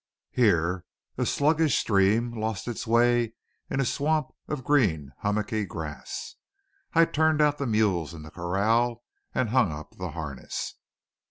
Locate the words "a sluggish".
1.15-1.77